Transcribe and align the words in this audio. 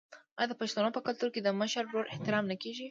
آیا 0.37 0.47
د 0.49 0.53
پښتنو 0.61 0.89
په 0.95 1.01
کلتور 1.07 1.29
کې 1.33 1.41
د 1.43 1.49
مشر 1.61 1.83
ورور 1.87 2.05
احترام 2.13 2.43
نه 2.51 2.55
کیږي؟ 2.61 2.79